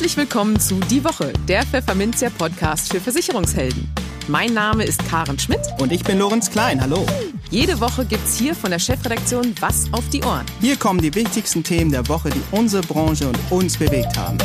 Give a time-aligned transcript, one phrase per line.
[0.00, 3.86] Herzlich willkommen zu Die Woche, der Pfefferminzia Podcast für Versicherungshelden.
[4.28, 5.60] Mein Name ist Karen Schmidt.
[5.78, 6.80] Und ich bin Lorenz Klein.
[6.80, 7.04] Hallo.
[7.50, 10.46] Jede Woche gibt's hier von der Chefredaktion was auf die Ohren.
[10.62, 14.38] Hier kommen die wichtigsten Themen der Woche, die unsere Branche und uns bewegt haben.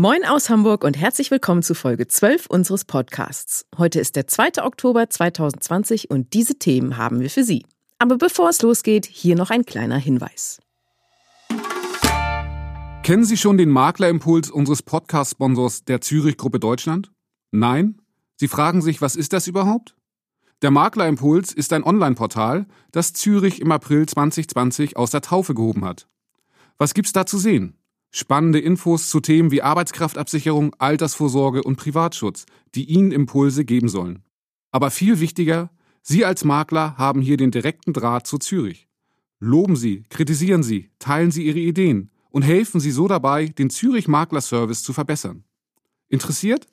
[0.00, 3.66] Moin aus Hamburg und herzlich willkommen zu Folge 12 unseres Podcasts.
[3.76, 4.64] Heute ist der 2.
[4.64, 7.66] Oktober 2020 und diese Themen haben wir für Sie.
[7.98, 10.58] Aber bevor es losgeht, hier noch ein kleiner Hinweis.
[13.02, 17.12] Kennen Sie schon den Maklerimpuls unseres Podcast-Sponsors der Zürich Gruppe Deutschland?
[17.50, 18.00] Nein?
[18.36, 19.96] Sie fragen sich, was ist das überhaupt?
[20.62, 26.08] Der Maklerimpuls ist ein Online-Portal, das Zürich im April 2020 aus der Taufe gehoben hat.
[26.78, 27.76] Was gibt's da zu sehen?
[28.10, 34.24] Spannende Infos zu Themen wie Arbeitskraftabsicherung, Altersvorsorge und Privatschutz, die Ihnen Impulse geben sollen.
[34.72, 35.70] Aber viel wichtiger,
[36.02, 38.88] Sie als Makler haben hier den direkten Draht zu Zürich.
[39.38, 44.08] Loben Sie, kritisieren Sie, teilen Sie Ihre Ideen und helfen Sie so dabei, den Zürich
[44.08, 45.44] Makler Service zu verbessern.
[46.08, 46.66] Interessiert?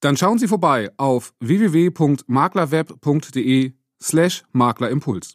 [0.00, 5.34] Dann schauen Sie vorbei auf www.maklerweb.de slash Maklerimpuls.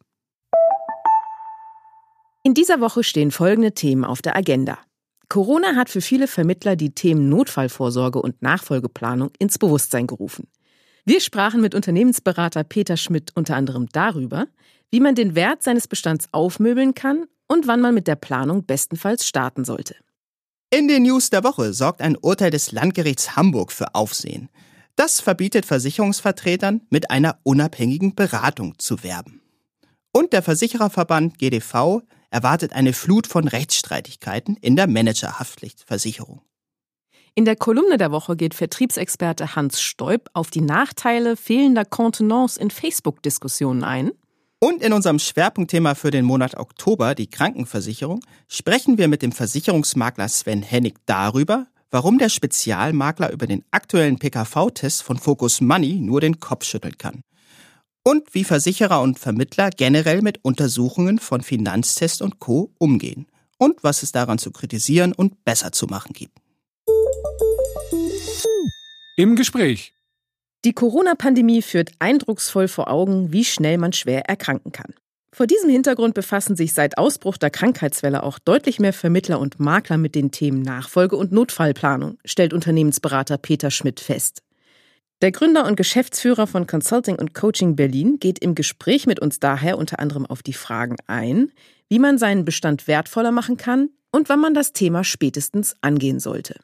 [2.43, 4.77] In dieser Woche stehen folgende Themen auf der Agenda.
[5.29, 10.47] Corona hat für viele Vermittler die Themen Notfallvorsorge und Nachfolgeplanung ins Bewusstsein gerufen.
[11.05, 14.47] Wir sprachen mit Unternehmensberater Peter Schmidt unter anderem darüber,
[14.89, 19.25] wie man den Wert seines Bestands aufmöbeln kann und wann man mit der Planung bestenfalls
[19.25, 19.95] starten sollte.
[20.69, 24.49] In den News der Woche sorgt ein Urteil des Landgerichts Hamburg für Aufsehen.
[24.97, 29.41] Das verbietet Versicherungsvertretern, mit einer unabhängigen Beratung zu werben.
[30.11, 36.41] Und der Versichererverband GDV erwartet eine Flut von Rechtsstreitigkeiten in der Managerhaftpflichtversicherung.
[37.35, 42.71] In der Kolumne der Woche geht Vertriebsexperte Hans Stoib auf die Nachteile fehlender Kontenance in
[42.71, 44.11] Facebook-Diskussionen ein.
[44.59, 50.27] Und in unserem Schwerpunktthema für den Monat Oktober, die Krankenversicherung, sprechen wir mit dem Versicherungsmakler
[50.29, 56.39] Sven Hennig darüber, warum der Spezialmakler über den aktuellen PKV-Test von Focus Money nur den
[56.39, 57.21] Kopf schütteln kann
[58.07, 62.71] und wie Versicherer und Vermittler generell mit Untersuchungen von Finanztest und Co.
[62.79, 66.31] umgehen und was es daran zu kritisieren und besser zu machen gibt.
[69.17, 69.91] Im Gespräch.
[70.63, 74.93] Die Corona-Pandemie führt eindrucksvoll vor Augen, wie schnell man schwer erkranken kann.
[75.33, 79.97] Vor diesem Hintergrund befassen sich seit Ausbruch der Krankheitswelle auch deutlich mehr Vermittler und Makler
[79.97, 84.43] mit den Themen Nachfolge und Notfallplanung, stellt Unternehmensberater Peter Schmidt fest.
[85.23, 89.79] Der Gründer und Geschäftsführer von Consulting und Coaching Berlin geht im Gespräch mit uns daher
[89.79, 91.51] unter anderem auf die Fragen ein,
[91.89, 96.59] wie man seinen Bestand wertvoller machen kann und wann man das Thema spätestens angehen sollte.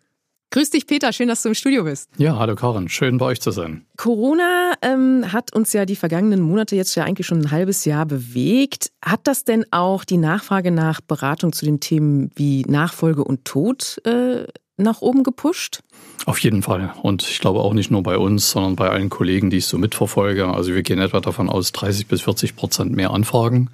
[0.51, 1.11] Grüß dich, Peter.
[1.13, 2.11] Schön, dass du im Studio bist.
[2.17, 2.87] Ja, hallo Karin.
[2.89, 3.87] Schön, bei euch zu sein.
[3.97, 8.05] Corona ähm, hat uns ja die vergangenen Monate jetzt ja eigentlich schon ein halbes Jahr
[8.05, 8.91] bewegt.
[9.03, 13.99] Hat das denn auch die Nachfrage nach Beratung zu den Themen wie Nachfolge und Tod
[14.05, 14.45] äh,
[14.77, 15.81] nach oben gepusht?
[16.25, 16.93] Auf jeden Fall.
[17.01, 19.77] Und ich glaube auch nicht nur bei uns, sondern bei allen Kollegen, die ich so
[19.77, 20.47] mitverfolge.
[20.47, 23.69] Also wir gehen etwa davon aus, 30 bis 40 Prozent mehr Anfragen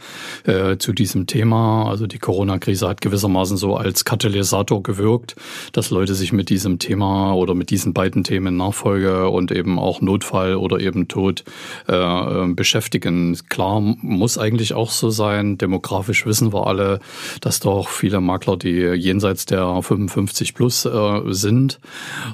[0.46, 1.88] äh, zu diesem Thema.
[1.88, 5.36] Also die Corona-Krise hat gewissermaßen so als Katalysator gewirkt,
[5.74, 10.02] dass Leute sich mit diesem Thema oder mit diesen beiden Themen Nachfolge und eben auch
[10.02, 11.44] Notfall oder eben Tod
[11.88, 13.38] äh, beschäftigen.
[13.48, 15.60] Klar muss eigentlich auch so sein.
[15.60, 17.00] Demografisch wissen wir alle,
[17.42, 21.80] dass doch viele Makler, die jenseits der 55 plus äh, sind,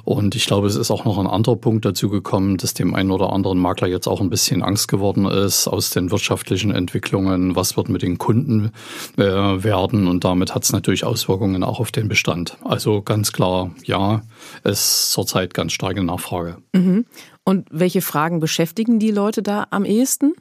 [0.04, 3.10] und ich glaube, es ist auch noch ein anderer Punkt dazu gekommen, dass dem einen
[3.10, 7.56] oder anderen Makler jetzt auch ein bisschen Angst geworden ist aus den wirtschaftlichen Entwicklungen.
[7.56, 8.72] Was wird mit den Kunden
[9.16, 10.08] äh, werden?
[10.08, 12.56] Und damit hat es natürlich Auswirkungen auch auf den Bestand.
[12.64, 14.22] Also ganz klar, ja,
[14.62, 16.58] es ist zurzeit ganz starke Nachfrage.
[16.72, 17.06] Mhm.
[17.44, 20.34] Und welche Fragen beschäftigen die Leute da am ehesten?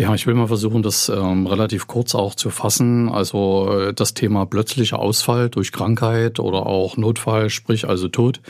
[0.00, 3.10] Ja, ich will mal versuchen, das ähm, relativ kurz auch zu fassen.
[3.10, 8.40] Also äh, das Thema plötzlicher Ausfall durch Krankheit oder auch Notfall, sprich also Tod,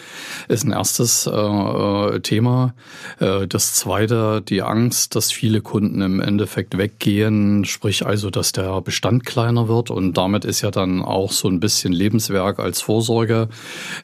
[0.46, 2.74] ist ein erstes äh, äh, Thema.
[3.18, 8.80] Äh, das zweite, die Angst, dass viele Kunden im Endeffekt weggehen, sprich also, dass der
[8.80, 13.48] Bestand kleiner wird und damit ist ja dann auch so ein bisschen Lebenswerk als Vorsorge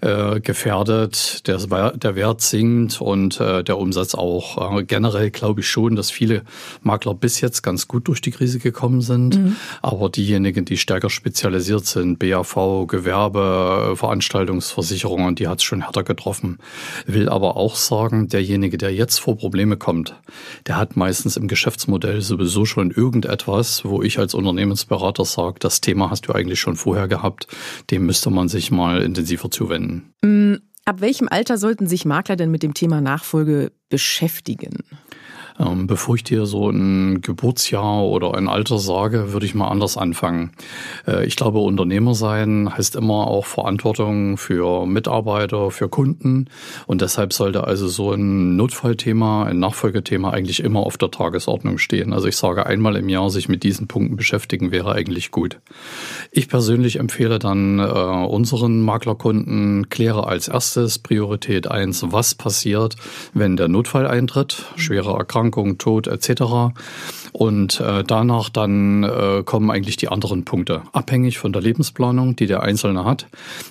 [0.00, 1.46] äh, gefährdet.
[1.46, 1.58] Der,
[1.92, 4.82] der Wert sinkt und äh, der Umsatz auch.
[4.86, 6.42] Generell glaube ich schon, dass viele
[6.86, 9.36] Makler bis jetzt ganz gut durch die Krise gekommen sind.
[9.36, 9.56] Mhm.
[9.82, 16.58] Aber diejenigen, die stärker spezialisiert sind, BAV, Gewerbe, Veranstaltungsversicherungen, die hat es schon härter getroffen.
[17.06, 20.14] Will aber auch sagen, derjenige, der jetzt vor Probleme kommt,
[20.66, 26.10] der hat meistens im Geschäftsmodell sowieso schon irgendetwas, wo ich als Unternehmensberater sage, das Thema
[26.10, 27.46] hast du eigentlich schon vorher gehabt,
[27.90, 30.14] dem müsste man sich mal intensiver zuwenden.
[30.22, 30.60] Mhm.
[30.88, 34.84] Ab welchem Alter sollten sich Makler denn mit dem Thema Nachfolge beschäftigen?
[35.58, 39.96] Ähm, bevor ich dir so ein Geburtsjahr oder ein Alter sage, würde ich mal anders
[39.96, 40.52] anfangen.
[41.06, 46.48] Äh, ich glaube, Unternehmer sein heißt immer auch Verantwortung für Mitarbeiter, für Kunden.
[46.86, 52.12] Und deshalb sollte also so ein Notfallthema, ein Nachfolgethema eigentlich immer auf der Tagesordnung stehen.
[52.12, 55.60] Also ich sage, einmal im Jahr sich mit diesen Punkten beschäftigen wäre eigentlich gut.
[56.32, 62.96] Ich persönlich empfehle dann äh, unseren Maklerkunden, kläre als erstes Priorität eins, was passiert,
[63.32, 65.45] wenn der Notfall eintritt, schwere Erkrankung,
[65.78, 66.74] Tod etc.
[67.32, 70.82] Und äh, danach dann äh, kommen eigentlich die anderen Punkte.
[70.92, 73.26] Abhängig von der Lebensplanung, die der Einzelne hat,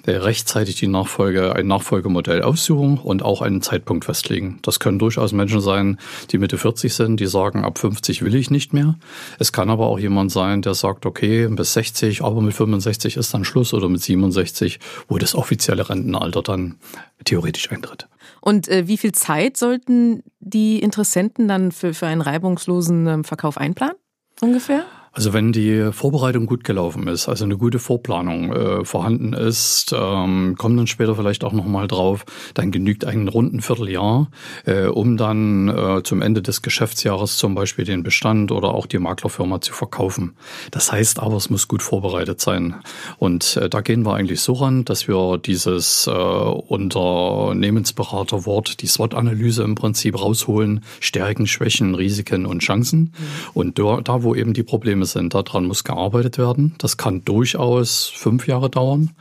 [0.05, 4.59] der rechtzeitig die Nachfolge, ein Nachfolgemodell aussuchen und auch einen Zeitpunkt festlegen.
[4.61, 5.97] Das können durchaus Menschen sein,
[6.31, 8.95] die Mitte 40 sind, die sagen, ab 50 will ich nicht mehr.
[9.39, 13.33] Es kann aber auch jemand sein, der sagt, okay, bis 60, aber mit 65 ist
[13.33, 16.75] dann Schluss oder mit 67, wo das offizielle Rentenalter dann
[17.23, 18.07] theoretisch eintritt.
[18.41, 23.57] Und äh, wie viel Zeit sollten die Interessenten dann für, für einen reibungslosen ähm, Verkauf
[23.57, 23.95] einplanen?
[24.41, 24.85] Ungefähr?
[25.15, 30.55] Also wenn die Vorbereitung gut gelaufen ist, also eine gute Vorplanung äh, vorhanden ist, ähm,
[30.57, 34.29] kommen dann später vielleicht auch nochmal drauf, dann genügt ein runden Vierteljahr,
[34.65, 38.99] äh, um dann äh, zum Ende des Geschäftsjahres zum Beispiel den Bestand oder auch die
[38.99, 40.35] Maklerfirma zu verkaufen.
[40.71, 42.75] Das heißt aber, es muss gut vorbereitet sein.
[43.17, 49.63] Und äh, da gehen wir eigentlich so ran, dass wir dieses äh, Unternehmensberaterwort, die SWOT-Analyse
[49.63, 52.99] im Prinzip rausholen, Stärken, Schwächen, Risiken und Chancen.
[52.99, 53.13] Mhm.
[53.53, 55.33] Und da, da, wo eben die Probleme sind.
[55.33, 56.75] Daran muss gearbeitet werden.
[56.77, 59.11] Das kann durchaus fünf Jahre dauern.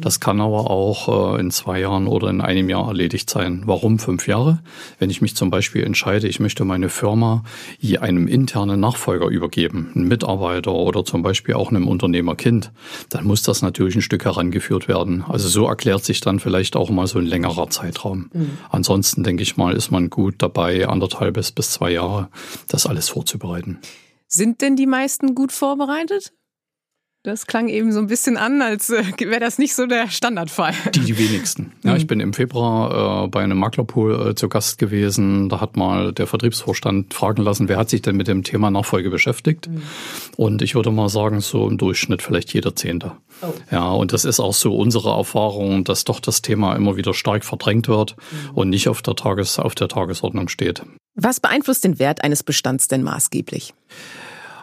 [0.00, 3.62] Das kann aber auch äh, in zwei Jahren oder in einem Jahr erledigt sein.
[3.66, 4.60] Warum fünf Jahre?
[4.98, 7.44] Wenn ich mich zum Beispiel entscheide, ich möchte meine Firma
[8.00, 12.72] einem internen Nachfolger übergeben, einem Mitarbeiter oder zum Beispiel auch einem Unternehmerkind,
[13.10, 15.24] dann muss das natürlich ein Stück herangeführt werden.
[15.26, 18.30] Also so erklärt sich dann vielleicht auch mal so ein längerer Zeitraum.
[18.32, 18.58] Mhm.
[18.70, 22.28] Ansonsten denke ich mal, ist man gut dabei, anderthalb bis zwei Jahre,
[22.68, 23.78] das alles vorzubereiten.
[24.34, 26.32] Sind denn die meisten gut vorbereitet?
[27.22, 30.74] Das klang eben so ein bisschen an, als äh, wäre das nicht so der Standardfall.
[30.94, 31.72] Die, die wenigsten.
[31.84, 32.08] Ja, ich mhm.
[32.08, 35.50] bin im Februar äh, bei einem Maklerpool äh, zu Gast gewesen.
[35.50, 39.10] Da hat mal der Vertriebsvorstand fragen lassen, wer hat sich denn mit dem Thema Nachfolge
[39.10, 39.68] beschäftigt?
[39.68, 39.82] Mhm.
[40.36, 43.12] Und ich würde mal sagen, so im Durchschnitt vielleicht jeder Zehnte.
[43.42, 43.52] Oh.
[43.70, 47.44] Ja, und das ist auch so unsere Erfahrung, dass doch das Thema immer wieder stark
[47.44, 48.56] verdrängt wird mhm.
[48.56, 50.82] und nicht auf der, Tages-, auf der Tagesordnung steht.
[51.14, 53.74] Was beeinflusst den Wert eines Bestands denn maßgeblich?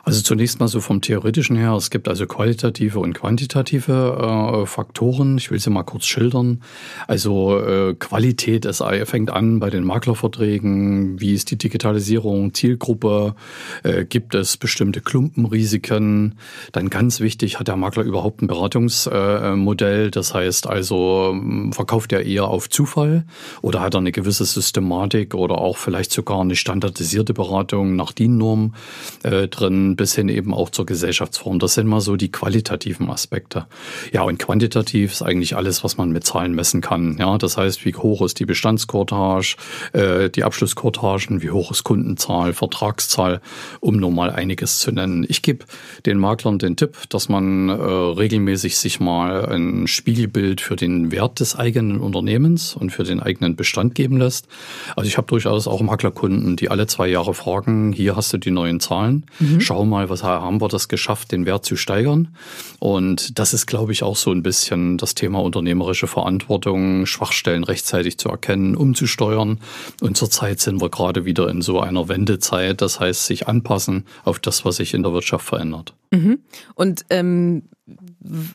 [0.10, 1.74] Also zunächst mal so vom Theoretischen her.
[1.74, 5.38] Es gibt also qualitative und quantitative äh, Faktoren.
[5.38, 6.64] Ich will sie mal kurz schildern.
[7.08, 11.22] Also äh, Qualität, es fängt an bei den Maklerverträgen.
[11.22, 13.36] Wie ist die Digitalisierung, Zielgruppe?
[13.84, 16.34] Äh, gibt es bestimmte Klumpenrisiken?
[16.72, 20.10] Dann ganz wichtig, hat der Makler überhaupt ein Beratungsmodell?
[20.10, 23.26] das heißt also, ähm, verkauft er eher auf Zufall
[23.62, 28.74] oder hat er eine gewisse Systematik oder auch vielleicht sogar eine standardisierte Beratung nach DIN-Norm
[29.22, 29.98] äh, drin?
[30.00, 31.60] Bis hin eben auch zur Gesellschaftsform.
[31.60, 33.66] Das sind mal so die qualitativen Aspekte.
[34.14, 37.18] Ja, und quantitativ ist eigentlich alles, was man mit Zahlen messen kann.
[37.20, 39.58] Ja, das heißt, wie hoch ist die Bestandskortage,
[39.92, 43.42] äh, die Abschlusskortagen, wie hoch ist Kundenzahl, Vertragszahl,
[43.82, 45.26] um nur mal einiges zu nennen.
[45.28, 45.66] Ich gebe
[46.06, 51.42] den Maklern den Tipp, dass man äh, regelmäßig sich mal ein Spiegelbild für den Wert
[51.42, 54.48] des eigenen Unternehmens und für den eigenen Bestand geben lässt.
[54.96, 58.52] Also ich habe durchaus auch Maklerkunden, die alle zwei Jahre fragen, hier hast du die
[58.52, 59.60] neuen Zahlen, mhm.
[59.60, 62.36] schau schau mal, was haben wir das geschafft, den Wert zu steigern.
[62.80, 68.18] Und das ist, glaube ich, auch so ein bisschen das Thema unternehmerische Verantwortung, Schwachstellen rechtzeitig
[68.18, 69.60] zu erkennen, umzusteuern.
[70.02, 72.82] Und zurzeit sind wir gerade wieder in so einer Wendezeit.
[72.82, 75.94] Das heißt, sich anpassen auf das, was sich in der Wirtschaft verändert.
[76.12, 76.40] Mhm.
[76.76, 77.64] Und ähm,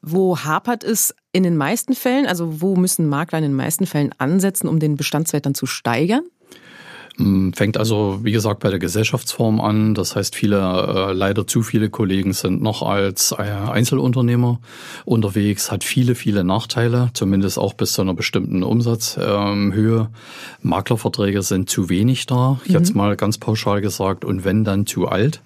[0.03, 2.27] wo hapert es in den meisten Fällen?
[2.27, 6.25] Also wo müssen Makler in den meisten Fällen ansetzen, um den Bestandswert dann zu steigern?
[7.17, 9.95] Hm, fängt also, wie gesagt, bei der Gesellschaftsform an.
[9.95, 14.59] Das heißt, viele, äh, leider zu viele Kollegen sind noch als äh, Einzelunternehmer
[15.05, 20.01] unterwegs, hat viele, viele Nachteile, zumindest auch bis zu einer bestimmten Umsatzhöhe.
[20.01, 20.09] Ähm,
[20.63, 22.73] Maklerverträge sind zu wenig da, mhm.
[22.73, 25.41] jetzt mal ganz pauschal gesagt, und wenn dann zu alt.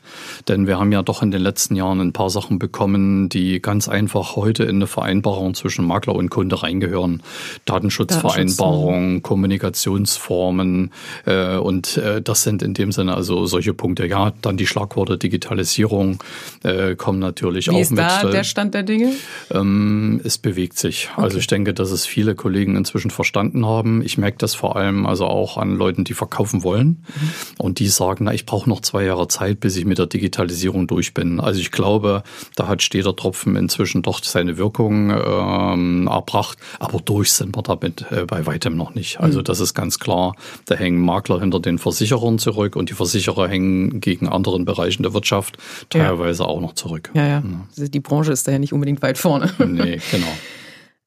[0.49, 3.91] Denn wir haben ja doch in den letzten Jahren ein paar Sachen bekommen, die ganz
[3.91, 7.23] einfach heute in eine Vereinbarung zwischen Makler und Kunde reingehören.
[7.67, 9.23] Datenschutzvereinbarung, Datenschutz.
[9.23, 10.93] Kommunikationsformen,
[11.27, 14.07] äh, und äh, das sind in dem Sinne also solche Punkte.
[14.07, 16.23] Ja, dann die Schlagworte Digitalisierung
[16.63, 18.01] äh, kommen natürlich Wie auch ist mit.
[18.01, 19.13] Da der Stand der Dinge?
[19.51, 21.09] Ähm, es bewegt sich.
[21.13, 21.23] Okay.
[21.23, 24.03] Also ich denke, dass es viele Kollegen inzwischen verstanden haben.
[24.03, 27.31] Ich merke das vor allem also auch an Leuten, die verkaufen wollen mhm.
[27.59, 30.87] und die sagen, na, ich brauche noch zwei Jahre Zeit, bis ich mit der Digitalisierung
[30.87, 31.41] durch bin.
[31.41, 32.23] Also ich glaube,
[32.57, 38.07] da hat steter Tropfen inzwischen doch seine Wirkung ähm, erbracht, aber durch sind wir damit
[38.11, 39.21] äh, bei weitem noch nicht.
[39.21, 39.45] Also mhm.
[39.45, 40.35] das ist ganz klar.
[40.67, 45.15] Da hängen Makler hinter den Versicherern zurück und die Versicherer hängen gegen anderen Bereichen der
[45.15, 45.59] Wirtschaft
[45.91, 46.49] teilweise ja.
[46.49, 47.11] auch noch zurück.
[47.15, 47.43] Ja, ja,
[47.77, 47.89] ja.
[47.89, 49.53] Die Branche ist da ja nicht unbedingt weit vorne.
[49.59, 50.27] Nee, genau.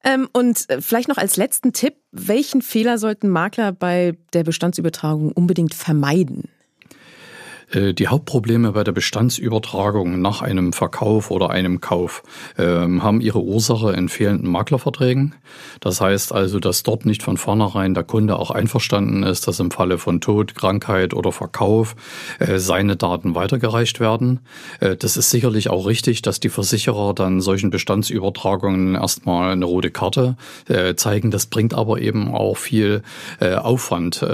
[0.04, 5.30] Ähm, und äh, vielleicht noch als letzten Tipp, welchen Fehler sollten Makler bei der Bestandsübertragung
[5.30, 6.48] unbedingt vermeiden?
[7.72, 12.22] Äh, die Hauptprobleme bei der Bestandsübertragung nach einem Verkauf oder einem Kauf
[12.58, 15.34] ähm, haben ihre Ursache in fehlenden Maklerverträgen.
[15.80, 19.70] Das heißt also, dass dort nicht von vornherein der Kunde auch einverstanden ist, dass im
[19.70, 21.96] Falle von Tod, Krankheit oder Verkauf
[22.38, 24.40] äh, seine Daten weitergereicht werden.
[24.80, 29.90] Äh, das ist sicherlich auch richtig, dass die Versicherer dann solchen Bestandsübertragungen erstmal eine rote
[29.90, 30.36] Karte
[30.96, 31.30] zeigen.
[31.30, 33.02] Das bringt aber eben auch viel
[33.40, 34.24] Aufwand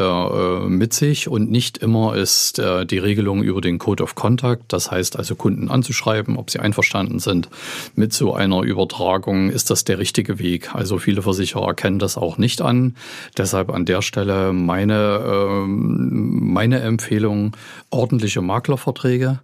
[0.69, 4.65] mit sich und nicht immer ist die Regelung Regelung über den Code of Contact.
[4.69, 7.49] Das heißt also Kunden anzuschreiben, ob sie einverstanden sind
[7.95, 9.51] mit so einer Übertragung.
[9.51, 10.75] Ist das der richtige Weg?
[10.75, 12.97] Also viele Versicherer erkennen das auch nicht an.
[13.37, 17.57] Deshalb an der Stelle meine, ähm, meine Empfehlung,
[17.91, 19.41] ordentliche Maklerverträge.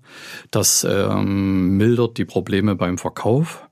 [0.51, 3.65] Das ähm, mildert die Probleme beim Verkauf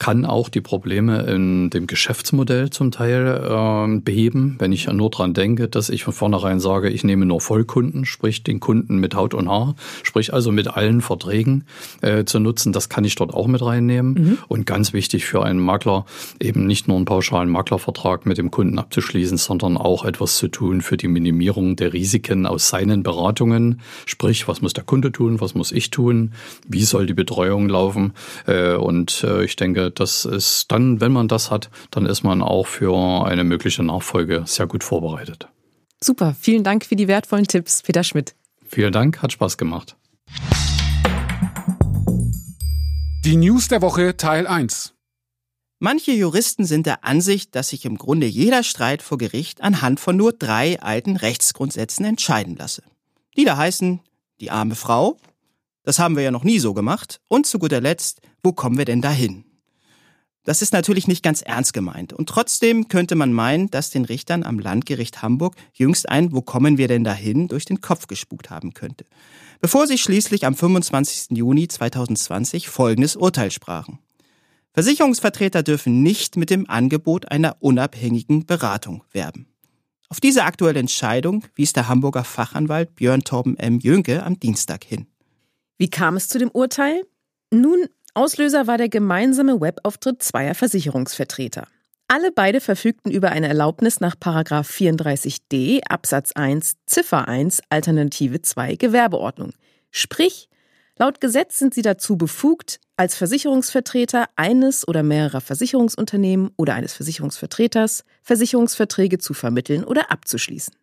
[0.00, 5.34] kann auch die Probleme in dem Geschäftsmodell zum Teil äh, beheben, wenn ich nur dran
[5.34, 9.34] denke, dass ich von vornherein sage, ich nehme nur Vollkunden, sprich den Kunden mit Haut
[9.34, 11.64] und Haar, sprich also mit allen Verträgen
[12.00, 12.72] äh, zu nutzen.
[12.72, 14.14] Das kann ich dort auch mit reinnehmen.
[14.14, 14.38] Mhm.
[14.48, 16.06] Und ganz wichtig für einen Makler,
[16.40, 20.80] eben nicht nur einen pauschalen Maklervertrag mit dem Kunden abzuschließen, sondern auch etwas zu tun
[20.80, 23.82] für die Minimierung der Risiken aus seinen Beratungen.
[24.06, 26.32] Sprich, was muss der Kunde tun, was muss ich tun,
[26.66, 28.14] wie soll die Betreuung laufen.
[28.46, 32.42] Äh, und äh, ich denke, das ist dann, wenn man das hat, dann ist man
[32.42, 35.48] auch für eine mögliche Nachfolge sehr gut vorbereitet.
[36.02, 38.34] Super, vielen Dank für die wertvollen Tipps, Peter Schmidt.
[38.66, 39.96] Vielen Dank, hat Spaß gemacht.
[43.24, 44.94] Die News der Woche Teil 1.
[45.78, 50.16] Manche Juristen sind der Ansicht, dass sich im Grunde jeder Streit vor Gericht anhand von
[50.16, 52.82] nur drei alten Rechtsgrundsätzen entscheiden lasse.
[53.36, 54.00] Die da heißen,
[54.40, 55.16] die arme Frau,
[55.82, 58.84] das haben wir ja noch nie so gemacht, und zu guter Letzt, wo kommen wir
[58.84, 59.44] denn dahin?
[60.44, 62.12] Das ist natürlich nicht ganz ernst gemeint.
[62.12, 66.78] Und trotzdem könnte man meinen, dass den Richtern am Landgericht Hamburg jüngst ein Wo kommen
[66.78, 69.04] wir denn dahin durch den Kopf gespukt haben könnte.
[69.60, 71.36] Bevor sie schließlich am 25.
[71.36, 73.98] Juni 2020 folgendes Urteil sprachen.
[74.72, 79.46] Versicherungsvertreter dürfen nicht mit dem Angebot einer unabhängigen Beratung werben.
[80.08, 83.78] Auf diese aktuelle Entscheidung wies der Hamburger Fachanwalt Björn Torben M.
[83.78, 85.06] Jönke am Dienstag hin.
[85.76, 87.04] Wie kam es zu dem Urteil?
[87.52, 91.68] Nun, Auslöser war der gemeinsame Webauftritt zweier Versicherungsvertreter.
[92.08, 99.52] Alle beide verfügten über eine Erlaubnis nach 34d Absatz 1 Ziffer 1 Alternative 2 Gewerbeordnung.
[99.92, 100.48] Sprich,
[100.98, 108.04] laut Gesetz sind sie dazu befugt, als Versicherungsvertreter eines oder mehrerer Versicherungsunternehmen oder eines Versicherungsvertreters
[108.22, 110.74] Versicherungsverträge zu vermitteln oder abzuschließen.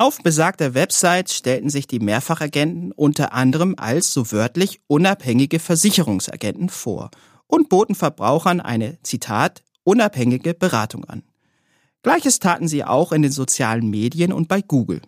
[0.00, 7.10] Auf besagter Website stellten sich die Mehrfachagenten unter anderem als so wörtlich unabhängige Versicherungsagenten vor
[7.48, 11.24] und boten Verbrauchern eine, Zitat, unabhängige Beratung an.
[12.04, 15.02] Gleiches taten sie auch in den sozialen Medien und bei Google.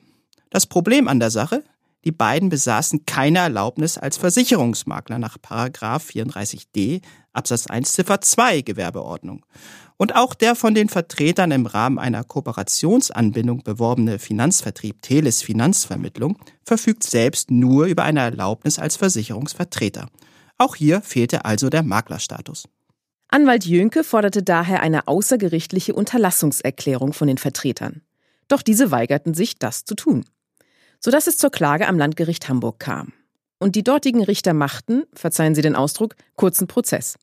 [0.50, 1.62] Das Problem an der Sache?
[2.04, 7.02] Die beiden besaßen keine Erlaubnis als Versicherungsmakler nach 34d
[7.32, 9.44] Absatz 1 Ziffer 2 Gewerbeordnung
[10.00, 17.04] und auch der von den Vertretern im Rahmen einer Kooperationsanbindung beworbene Finanzvertrieb Teles Finanzvermittlung verfügt
[17.04, 20.08] selbst nur über eine Erlaubnis als Versicherungsvertreter.
[20.56, 22.66] Auch hier fehlte also der Maklerstatus.
[23.28, 28.00] Anwalt Jönke forderte daher eine außergerichtliche Unterlassungserklärung von den Vertretern.
[28.48, 30.24] Doch diese weigerten sich, das zu tun.
[31.00, 33.12] Sodass es zur Klage am Landgericht Hamburg kam.
[33.58, 37.16] Und die dortigen Richter machten, verzeihen Sie den Ausdruck, kurzen Prozess.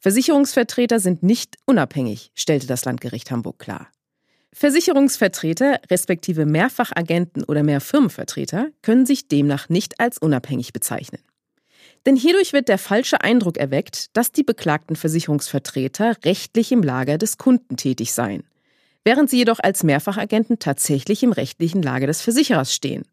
[0.00, 3.88] Versicherungsvertreter sind nicht unabhängig, stellte das Landgericht Hamburg klar.
[4.52, 11.22] Versicherungsvertreter, respektive Mehrfachagenten oder Mehrfirmenvertreter, können sich demnach nicht als unabhängig bezeichnen.
[12.06, 17.38] Denn hierdurch wird der falsche Eindruck erweckt, dass die beklagten Versicherungsvertreter rechtlich im Lager des
[17.38, 18.44] Kunden tätig seien,
[19.04, 23.04] während sie jedoch als Mehrfachagenten tatsächlich im rechtlichen Lager des Versicherers stehen.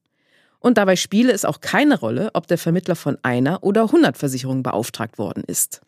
[0.65, 4.63] Und dabei spiele es auch keine Rolle, ob der Vermittler von einer oder hundert Versicherungen
[4.63, 5.81] beauftragt worden ist.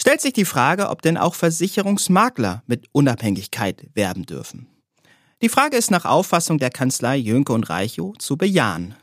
[0.00, 4.66] Stellt sich die Frage, ob denn auch Versicherungsmakler mit Unabhängigkeit werben dürfen.
[5.42, 8.94] Die Frage ist nach Auffassung der Kanzlei Jönke und Reichow zu bejahen.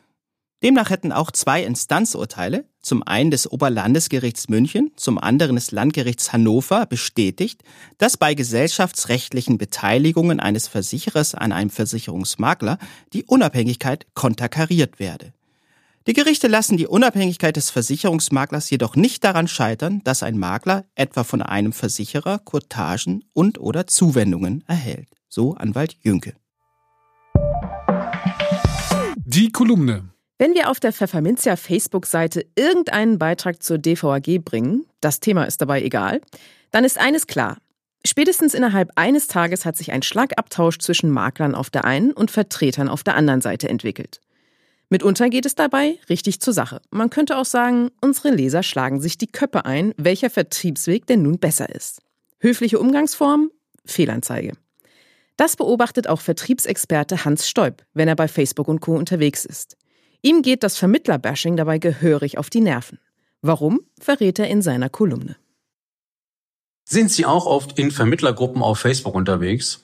[0.63, 6.85] Demnach hätten auch zwei Instanzurteile, zum einen des Oberlandesgerichts München, zum anderen des Landgerichts Hannover,
[6.85, 7.63] bestätigt,
[7.97, 12.77] dass bei gesellschaftsrechtlichen Beteiligungen eines Versicherers an einem Versicherungsmakler
[13.13, 15.33] die Unabhängigkeit konterkariert werde.
[16.07, 21.23] Die Gerichte lassen die Unabhängigkeit des Versicherungsmaklers jedoch nicht daran scheitern, dass ein Makler etwa
[21.23, 25.07] von einem Versicherer Kurtagen und oder Zuwendungen erhält.
[25.27, 26.33] So Anwalt Jünke.
[29.25, 30.11] Die Kolumne.
[30.41, 35.83] Wenn wir auf der Pfefferminzia Facebook-Seite irgendeinen Beitrag zur DVAG bringen, das Thema ist dabei
[35.83, 36.19] egal,
[36.71, 37.59] dann ist eines klar.
[38.03, 42.89] Spätestens innerhalb eines Tages hat sich ein Schlagabtausch zwischen Maklern auf der einen und Vertretern
[42.89, 44.19] auf der anderen Seite entwickelt.
[44.89, 46.81] Mitunter geht es dabei richtig zur Sache.
[46.89, 51.37] Man könnte auch sagen, unsere Leser schlagen sich die Köpfe ein, welcher Vertriebsweg denn nun
[51.37, 52.01] besser ist.
[52.39, 53.51] Höfliche Umgangsform?
[53.85, 54.53] Fehlanzeige.
[55.37, 58.95] Das beobachtet auch Vertriebsexperte Hans Stoib, wenn er bei Facebook und Co.
[58.95, 59.77] unterwegs ist.
[60.23, 62.99] Ihm geht das Vermittlerbashing dabei gehörig auf die Nerven.
[63.41, 65.35] Warum, verrät er in seiner Kolumne.
[66.87, 69.83] Sind Sie auch oft in Vermittlergruppen auf Facebook unterwegs?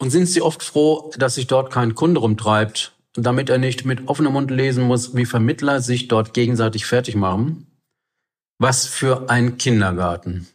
[0.00, 4.08] Und sind Sie oft froh, dass sich dort kein Kunde rumtreibt, damit er nicht mit
[4.08, 7.66] offenem Mund lesen muss, wie Vermittler sich dort gegenseitig fertig machen?
[8.58, 10.48] Was für ein Kindergarten.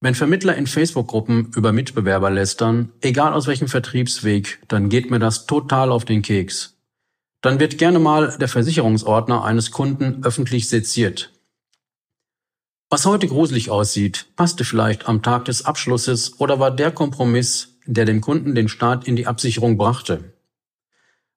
[0.00, 5.46] Wenn Vermittler in Facebook-Gruppen über Mitbewerber lästern, egal aus welchem Vertriebsweg, dann geht mir das
[5.46, 6.77] total auf den Keks.
[7.40, 11.32] Dann wird gerne mal der Versicherungsordner eines Kunden öffentlich seziert.
[12.90, 18.06] Was heute gruselig aussieht, passte vielleicht am Tag des Abschlusses oder war der Kompromiss, der
[18.06, 20.32] dem Kunden den Start in die Absicherung brachte.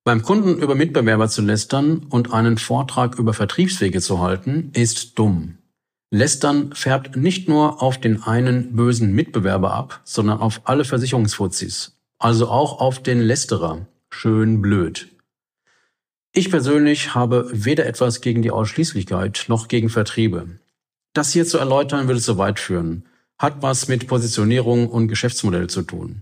[0.03, 5.59] Beim Kunden über Mitbewerber zu lästern und einen Vortrag über Vertriebswege zu halten, ist dumm.
[6.09, 11.97] Lästern färbt nicht nur auf den einen bösen Mitbewerber ab, sondern auf alle Versicherungsfuzis.
[12.17, 13.85] Also auch auf den Lästerer.
[14.09, 15.10] Schön blöd.
[16.33, 20.47] Ich persönlich habe weder etwas gegen die Ausschließlichkeit noch gegen Vertriebe.
[21.13, 23.05] Das hier zu erläutern würde zu weit führen,
[23.37, 26.21] hat was mit Positionierung und Geschäftsmodell zu tun.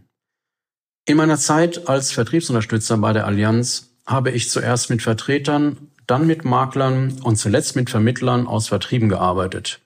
[1.06, 6.44] In meiner Zeit als Vertriebsunterstützer bei der Allianz habe ich zuerst mit Vertretern, dann mit
[6.44, 9.80] Maklern und zuletzt mit Vermittlern aus Vertrieben gearbeitet.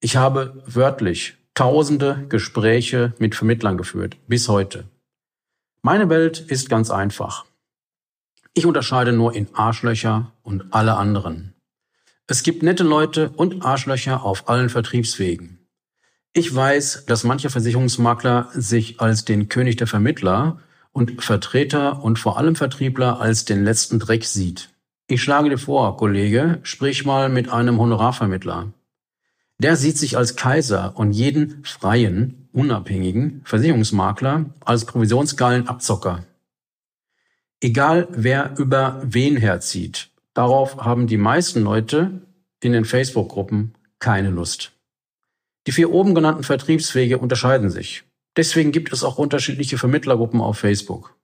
[0.00, 4.84] Ich habe wörtlich tausende Gespräche mit Vermittlern geführt, bis heute.
[5.82, 7.44] Meine Welt ist ganz einfach.
[8.58, 11.52] Ich unterscheide nur in Arschlöcher und alle anderen.
[12.26, 15.58] Es gibt nette Leute und Arschlöcher auf allen Vertriebswegen.
[16.32, 20.58] Ich weiß, dass mancher Versicherungsmakler sich als den König der Vermittler
[20.92, 24.70] und Vertreter und vor allem Vertriebler als den letzten Dreck sieht.
[25.06, 28.72] Ich schlage dir vor, Kollege, sprich mal mit einem Honorarvermittler.
[29.58, 36.24] Der sieht sich als Kaiser und jeden freien, unabhängigen Versicherungsmakler als provisionsgeilen Abzocker.
[37.66, 42.20] Egal wer über wen herzieht, Darauf haben die meisten Leute
[42.62, 44.72] in den Facebook-Gruppen keine Lust.
[45.66, 48.04] Die vier oben genannten Vertriebswege unterscheiden sich.
[48.36, 51.16] Deswegen gibt es auch unterschiedliche Vermittlergruppen auf Facebook.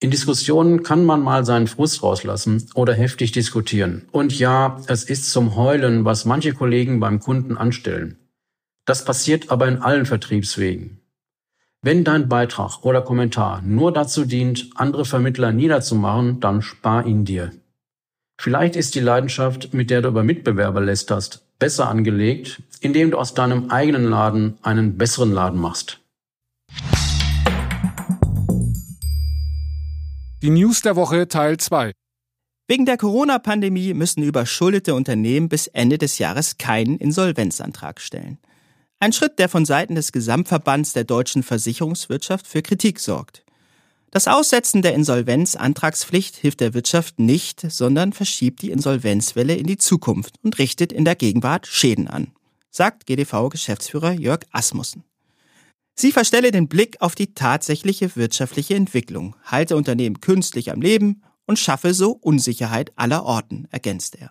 [0.00, 4.08] In Diskussionen kann man mal seinen Frust rauslassen oder heftig diskutieren.
[4.12, 8.16] Und ja, es ist zum Heulen, was manche Kollegen beim Kunden anstellen.
[8.86, 11.01] Das passiert aber in allen Vertriebswegen.
[11.84, 17.50] Wenn dein Beitrag oder Kommentar nur dazu dient, andere Vermittler niederzumachen, dann spar ihn dir.
[18.40, 23.34] Vielleicht ist die Leidenschaft, mit der du über Mitbewerber lästerst, besser angelegt, indem du aus
[23.34, 25.98] deinem eigenen Laden einen besseren Laden machst.
[30.40, 31.90] Die News der Woche Teil 2.
[32.68, 38.38] Wegen der Corona-Pandemie müssen überschuldete Unternehmen bis Ende des Jahres keinen Insolvenzantrag stellen.
[39.02, 43.44] Ein Schritt, der von Seiten des Gesamtverbands der deutschen Versicherungswirtschaft für Kritik sorgt.
[44.12, 50.36] Das Aussetzen der Insolvenzantragspflicht hilft der Wirtschaft nicht, sondern verschiebt die Insolvenzwelle in die Zukunft
[50.44, 52.30] und richtet in der Gegenwart Schäden an,
[52.70, 55.02] sagt GDV-Geschäftsführer Jörg Asmussen.
[55.96, 61.58] Sie verstelle den Blick auf die tatsächliche wirtschaftliche Entwicklung, halte Unternehmen künstlich am Leben und
[61.58, 64.30] schaffe so Unsicherheit aller Orten, ergänzt er.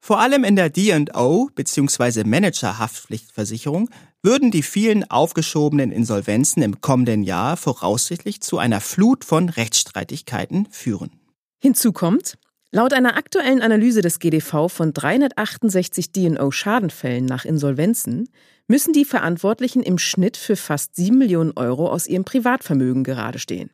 [0.00, 2.24] Vor allem in der D&O bzw.
[2.24, 3.90] Managerhaftpflichtversicherung
[4.22, 11.10] würden die vielen aufgeschobenen Insolvenzen im kommenden Jahr voraussichtlich zu einer Flut von Rechtsstreitigkeiten führen.
[11.62, 12.38] Hinzu kommt,
[12.72, 18.28] laut einer aktuellen Analyse des GDV von 368 D&O-Schadenfällen nach Insolvenzen
[18.68, 23.70] müssen die Verantwortlichen im Schnitt für fast 7 Millionen Euro aus ihrem Privatvermögen gerade stehen.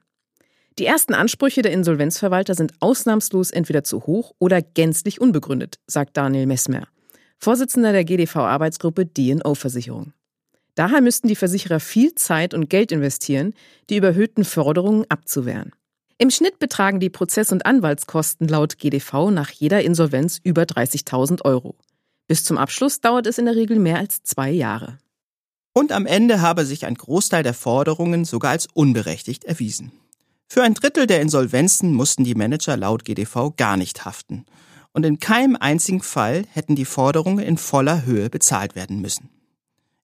[0.79, 6.47] Die ersten Ansprüche der Insolvenzverwalter sind ausnahmslos entweder zu hoch oder gänzlich unbegründet, sagt Daniel
[6.47, 6.87] Messmer,
[7.39, 10.13] Vorsitzender der GDV-Arbeitsgruppe D&O-Versicherung.
[10.75, 13.55] Daher müssten die Versicherer viel Zeit und Geld investieren,
[13.89, 15.73] die überhöhten Forderungen abzuwehren.
[16.19, 21.75] Im Schnitt betragen die Prozess- und Anwaltskosten laut GDV nach jeder Insolvenz über 30.000 Euro.
[22.27, 24.99] Bis zum Abschluss dauert es in der Regel mehr als zwei Jahre.
[25.73, 29.93] Und am Ende habe sich ein Großteil der Forderungen sogar als unberechtigt erwiesen.
[30.49, 34.47] Für ein Drittel der Insolvenzen mussten die Manager laut GDV gar nicht haften.
[34.93, 39.29] Und in keinem einzigen Fall hätten die Forderungen in voller Höhe bezahlt werden müssen.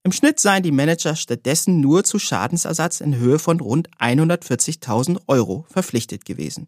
[0.04, 5.64] Im Schnitt seien die Manager stattdessen nur zu Schadensersatz in Höhe von rund 140.000 Euro
[5.70, 6.66] verpflichtet gewesen.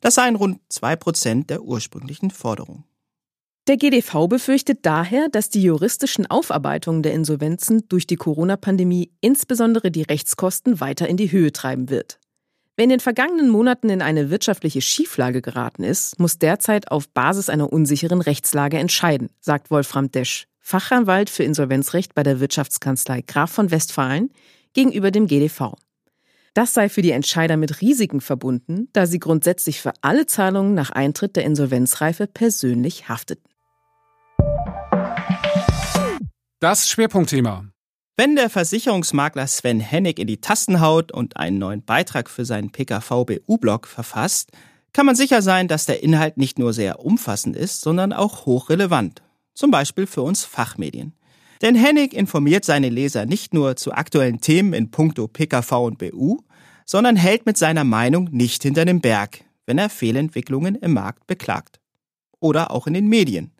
[0.00, 2.84] Das seien rund zwei Prozent der ursprünglichen Forderung.
[3.66, 10.02] Der GDV befürchtet daher, dass die juristischen Aufarbeitungen der Insolvenzen durch die Corona-Pandemie insbesondere die
[10.02, 12.20] Rechtskosten weiter in die Höhe treiben wird.
[12.76, 17.48] Wer in den vergangenen Monaten in eine wirtschaftliche Schieflage geraten ist, muss derzeit auf Basis
[17.48, 23.70] einer unsicheren Rechtslage entscheiden, sagt Wolfram Desch, Fachanwalt für Insolvenzrecht bei der Wirtschaftskanzlei Graf von
[23.70, 24.30] Westfalen
[24.74, 25.72] gegenüber dem GDV.
[26.52, 30.90] Das sei für die Entscheider mit Risiken verbunden, da sie grundsätzlich für alle Zahlungen nach
[30.90, 33.48] Eintritt der Insolvenzreife persönlich hafteten.
[36.60, 37.70] Das Schwerpunktthema.
[38.18, 42.72] Wenn der Versicherungsmakler Sven Hennig in die Tasten haut und einen neuen Beitrag für seinen
[42.72, 44.52] PKV-BU-Blog verfasst,
[44.94, 49.22] kann man sicher sein, dass der Inhalt nicht nur sehr umfassend ist, sondern auch hochrelevant.
[49.52, 51.12] Zum Beispiel für uns Fachmedien.
[51.60, 56.38] Denn Hennig informiert seine Leser nicht nur zu aktuellen Themen in puncto PKV und BU,
[56.86, 61.80] sondern hält mit seiner Meinung nicht hinter dem Berg, wenn er Fehlentwicklungen im Markt beklagt.
[62.40, 63.52] Oder auch in den Medien.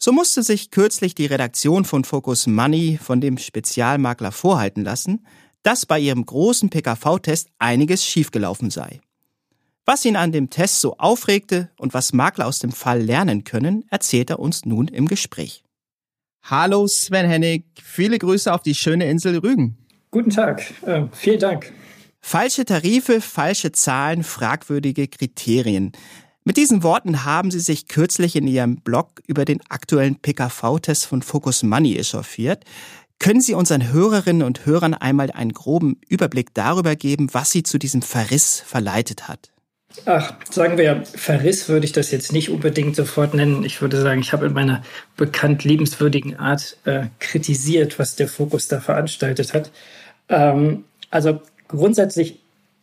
[0.00, 5.26] So musste sich kürzlich die Redaktion von Focus Money von dem Spezialmakler vorhalten lassen,
[5.64, 9.00] dass bei ihrem großen PKV-Test einiges schiefgelaufen sei.
[9.84, 13.84] Was ihn an dem Test so aufregte und was Makler aus dem Fall lernen können,
[13.90, 15.64] erzählt er uns nun im Gespräch.
[16.44, 19.78] Hallo Sven Hennig, viele Grüße auf die schöne Insel Rügen.
[20.12, 21.72] Guten Tag, äh, vielen Dank.
[22.20, 25.92] Falsche Tarife, falsche Zahlen, fragwürdige Kriterien.
[26.44, 31.22] Mit diesen Worten haben Sie sich kürzlich in Ihrem Blog über den aktuellen PKV-Test von
[31.22, 32.64] Focus Money echauffiert.
[33.18, 37.78] Können Sie unseren Hörerinnen und Hörern einmal einen groben Überblick darüber geben, was Sie zu
[37.78, 39.50] diesem Verriss verleitet hat?
[40.04, 43.64] Ach, sagen wir, Verriss würde ich das jetzt nicht unbedingt sofort nennen.
[43.64, 44.82] Ich würde sagen, ich habe in meiner
[45.16, 49.70] bekannt liebenswürdigen Art äh, kritisiert, was der Fokus da veranstaltet hat.
[50.28, 52.38] Ähm, also grundsätzlich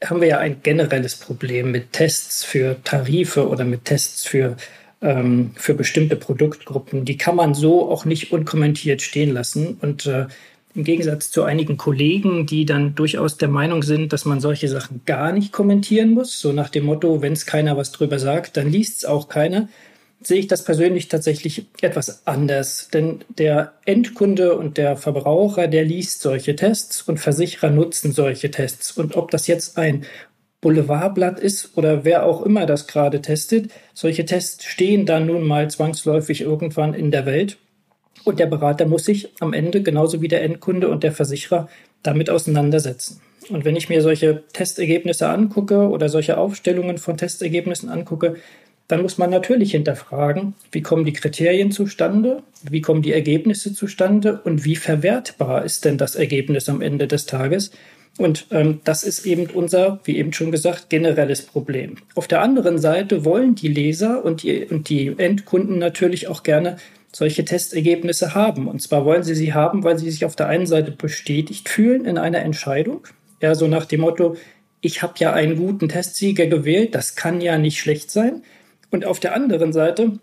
[0.09, 4.57] haben wir ja ein generelles Problem mit Tests für Tarife oder mit Tests für,
[5.01, 7.05] ähm, für bestimmte Produktgruppen.
[7.05, 9.77] Die kann man so auch nicht unkommentiert stehen lassen.
[9.81, 10.27] Und äh,
[10.75, 15.01] im Gegensatz zu einigen Kollegen, die dann durchaus der Meinung sind, dass man solche Sachen
[15.05, 18.69] gar nicht kommentieren muss, so nach dem Motto, wenn es keiner was drüber sagt, dann
[18.69, 19.69] liest es auch keiner,
[20.25, 22.89] sehe ich das persönlich tatsächlich etwas anders.
[22.93, 28.91] Denn der Endkunde und der Verbraucher, der liest solche Tests und Versicherer nutzen solche Tests.
[28.91, 30.05] Und ob das jetzt ein
[30.61, 35.69] Boulevardblatt ist oder wer auch immer das gerade testet, solche Tests stehen dann nun mal
[35.69, 37.57] zwangsläufig irgendwann in der Welt.
[38.23, 41.69] Und der Berater muss sich am Ende genauso wie der Endkunde und der Versicherer
[42.01, 43.21] damit auseinandersetzen.
[43.49, 48.37] Und wenn ich mir solche Testergebnisse angucke oder solche Aufstellungen von Testergebnissen angucke,
[48.87, 54.41] dann muss man natürlich hinterfragen, wie kommen die Kriterien zustande, wie kommen die Ergebnisse zustande
[54.43, 57.71] und wie verwertbar ist denn das Ergebnis am Ende des Tages.
[58.17, 61.95] Und ähm, das ist eben unser, wie eben schon gesagt, generelles Problem.
[62.13, 66.77] Auf der anderen Seite wollen die Leser und die, und die Endkunden natürlich auch gerne
[67.11, 68.67] solche Testergebnisse haben.
[68.67, 72.05] Und zwar wollen sie sie haben, weil sie sich auf der einen Seite bestätigt fühlen
[72.05, 73.07] in einer Entscheidung.
[73.41, 74.37] Ja, so nach dem Motto,
[74.79, 78.43] ich habe ja einen guten Testsieger gewählt, das kann ja nicht schlecht sein.
[78.95, 80.19] Und auf der anderen Seite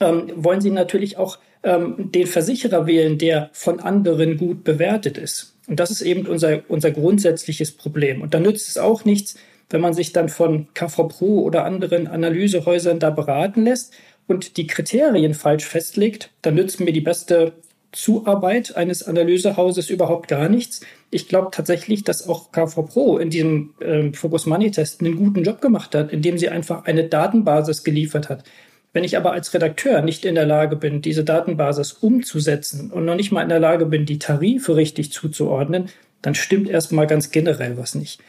[0.00, 5.58] ähm, wollen sie natürlich auch ähm, den Versicherer wählen, der von anderen gut bewertet ist.
[5.66, 8.22] Und das ist eben unser, unser grundsätzliches Problem.
[8.22, 9.36] Und da nützt es auch nichts,
[9.68, 13.92] wenn man sich dann von KV Pro oder anderen Analysehäusern da beraten lässt
[14.26, 17.52] und die Kriterien falsch festlegt, dann nützt mir die beste
[17.92, 20.80] Zuarbeit eines Analysehauses überhaupt gar nichts.
[21.10, 25.44] Ich glaube tatsächlich, dass auch KV Pro in diesem äh, Focus Money Test einen guten
[25.44, 28.44] Job gemacht hat, indem sie einfach eine Datenbasis geliefert hat.
[28.92, 33.14] Wenn ich aber als Redakteur nicht in der Lage bin, diese Datenbasis umzusetzen und noch
[33.14, 35.90] nicht mal in der Lage bin, die Tarife richtig zuzuordnen,
[36.22, 38.20] dann stimmt erstmal ganz generell was nicht.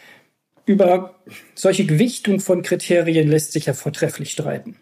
[0.66, 1.16] Über
[1.56, 4.76] solche Gewichtung von Kriterien lässt sich ja vortrefflich streiten.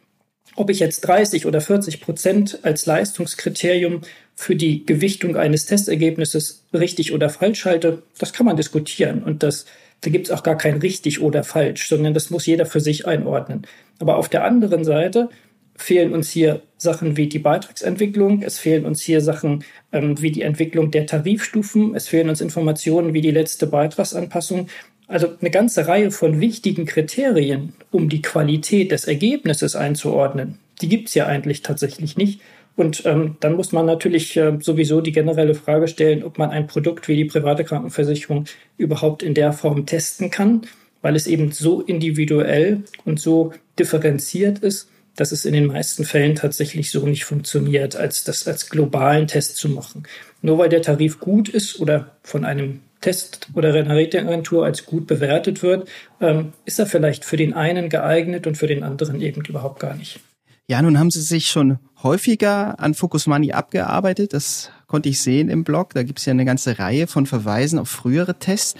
[0.55, 4.01] Ob ich jetzt 30 oder 40 Prozent als Leistungskriterium
[4.35, 9.23] für die Gewichtung eines Testergebnisses richtig oder falsch halte, das kann man diskutieren.
[9.23, 9.65] Und das,
[10.01, 13.05] da gibt es auch gar kein richtig oder falsch, sondern das muss jeder für sich
[13.05, 13.67] einordnen.
[13.99, 15.29] Aber auf der anderen Seite
[15.77, 20.41] fehlen uns hier Sachen wie die Beitragsentwicklung, es fehlen uns hier Sachen ähm, wie die
[20.41, 24.67] Entwicklung der Tarifstufen, es fehlen uns Informationen wie die letzte Beitragsanpassung.
[25.07, 31.09] Also eine ganze Reihe von wichtigen Kriterien, um die Qualität des Ergebnisses einzuordnen, die gibt
[31.09, 32.41] es ja eigentlich tatsächlich nicht.
[32.75, 36.67] Und ähm, dann muss man natürlich äh, sowieso die generelle Frage stellen, ob man ein
[36.67, 38.45] Produkt wie die private Krankenversicherung
[38.77, 40.63] überhaupt in der Form testen kann,
[41.01, 46.35] weil es eben so individuell und so differenziert ist, dass es in den meisten Fällen
[46.35, 50.03] tatsächlich so nicht funktioniert, als das als globalen Test zu machen.
[50.41, 55.61] Nur weil der Tarif gut ist oder von einem Test- oder Ratingagentur als gut bewertet
[55.63, 55.87] wird,
[56.21, 59.95] ähm, ist er vielleicht für den einen geeignet und für den anderen eben überhaupt gar
[59.95, 60.19] nicht.
[60.67, 64.33] Ja, nun haben Sie sich schon häufiger an Focus Money abgearbeitet.
[64.33, 65.93] Das konnte ich sehen im Blog.
[65.93, 68.73] Da gibt es ja eine ganze Reihe von Verweisen auf frühere Tests.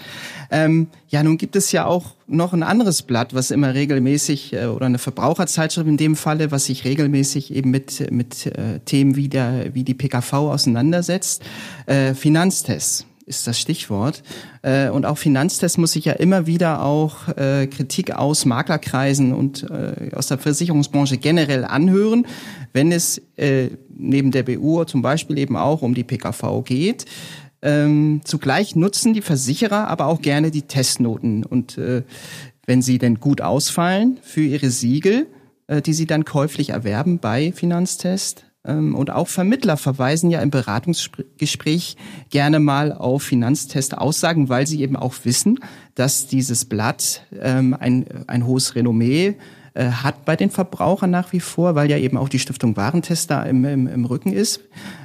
[0.50, 4.66] Ähm, ja, nun gibt es ja auch noch ein anderes Blatt, was immer regelmäßig äh,
[4.66, 9.28] oder eine Verbraucherzeitschrift in dem Falle, was sich regelmäßig eben mit mit äh, Themen wie
[9.28, 11.42] der wie die PKV auseinandersetzt.
[11.86, 14.22] Äh, Finanztests ist das Stichwort.
[14.62, 19.64] Äh, und auch Finanztest muss sich ja immer wieder auch äh, Kritik aus Maklerkreisen und
[19.68, 22.26] äh, aus der Versicherungsbranche generell anhören,
[22.72, 23.20] wenn es
[23.88, 27.04] neben der BU zum Beispiel eben auch um die PKV geht.
[27.60, 31.78] Ähm, zugleich nutzen die Versicherer aber auch gerne die Testnoten und
[32.66, 35.26] wenn sie denn gut ausfallen für ihre Siegel,
[35.84, 38.45] die sie dann käuflich erwerben bei Finanztest,
[38.94, 41.96] und auch Vermittler verweisen ja im Beratungsgespräch
[42.30, 45.60] gerne mal auf Finanztest-Aussagen, weil sie eben auch wissen,
[45.94, 49.36] dass dieses Blatt ähm, ein, ein hohes Renommee
[49.74, 53.30] äh, hat bei den Verbrauchern nach wie vor, weil ja eben auch die Stiftung Warentest
[53.30, 54.60] da im, im, im Rücken ist,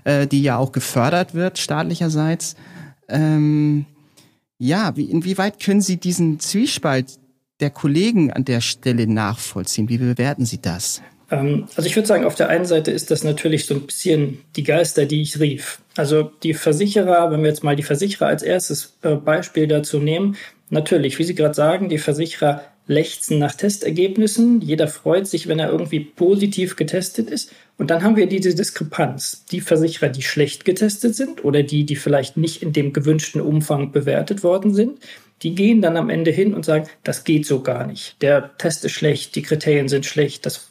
[0.06, 2.56] äh, die ja auch gefördert wird staatlicherseits.
[3.10, 3.86] Ähm,
[4.58, 7.20] ja, wie, inwieweit können Sie diesen Zwiespalt
[7.60, 9.90] der Kollegen an der Stelle nachvollziehen?
[9.90, 11.02] Wie bewerten Sie das?
[11.32, 14.40] Ähm, also ich würde sagen, auf der einen Seite ist das natürlich so ein bisschen
[14.56, 15.80] die Geister, die ich rief.
[15.96, 20.36] Also die Versicherer, wenn wir jetzt mal die Versicherer als erstes äh, Beispiel dazu nehmen,
[20.70, 24.62] natürlich, wie Sie gerade sagen, die Versicherer lechzen nach Testergebnissen.
[24.62, 27.52] Jeder freut sich, wenn er irgendwie positiv getestet ist.
[27.78, 29.46] Und dann haben wir diese Diskrepanz.
[29.52, 33.92] Die Versicherer, die schlecht getestet sind oder die, die vielleicht nicht in dem gewünschten Umfang
[33.92, 35.00] bewertet worden sind,
[35.42, 38.22] die gehen dann am Ende hin und sagen, das geht so gar nicht.
[38.22, 40.71] Der Test ist schlecht, die Kriterien sind schlecht, das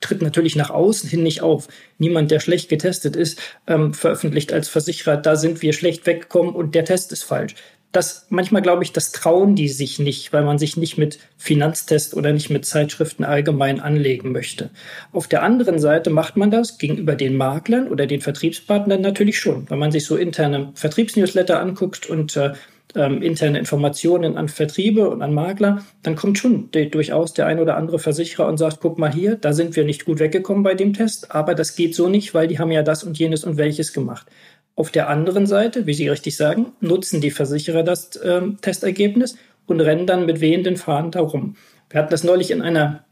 [0.00, 1.68] tritt natürlich nach außen hin nicht auf.
[1.98, 6.74] Niemand, der schlecht getestet ist, ähm, veröffentlicht als Versicherer, da sind wir schlecht weggekommen und
[6.74, 7.54] der Test ist falsch.
[7.92, 12.14] Das manchmal glaube ich, das trauen die sich nicht, weil man sich nicht mit Finanztest
[12.14, 14.70] oder nicht mit Zeitschriften allgemein anlegen möchte.
[15.12, 19.68] Auf der anderen Seite macht man das gegenüber den Maklern oder den Vertriebspartnern natürlich schon.
[19.68, 22.54] Wenn man sich so interne Vertriebsnewsletter anguckt und äh,
[22.94, 27.58] ähm, interne Informationen an Vertriebe und an Makler, dann kommt schon die, durchaus der ein
[27.58, 30.74] oder andere Versicherer und sagt, guck mal hier, da sind wir nicht gut weggekommen bei
[30.74, 33.56] dem Test, aber das geht so nicht, weil die haben ja das und jenes und
[33.56, 34.26] welches gemacht.
[34.74, 39.80] Auf der anderen Seite, wie Sie richtig sagen, nutzen die Versicherer das ähm, Testergebnis und
[39.80, 41.56] rennen dann mit wehenden Fahnen darum.
[41.90, 43.04] Wir hatten das neulich in einer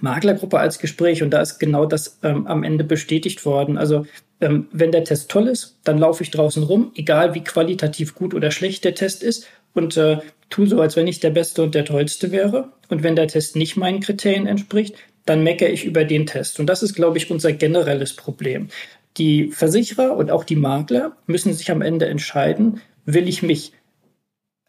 [0.00, 3.78] Maklergruppe als Gespräch und da ist genau das ähm, am Ende bestätigt worden.
[3.78, 4.06] Also
[4.40, 8.34] ähm, wenn der Test toll ist, dann laufe ich draußen rum, egal wie qualitativ gut
[8.34, 10.18] oder schlecht der Test ist und äh,
[10.50, 12.72] tu so, als wenn ich der Beste und der Tollste wäre.
[12.88, 16.60] Und wenn der Test nicht meinen Kriterien entspricht, dann meckere ich über den Test.
[16.60, 18.68] Und das ist, glaube ich, unser generelles Problem.
[19.16, 23.72] Die Versicherer und auch die Makler müssen sich am Ende entscheiden, will ich mich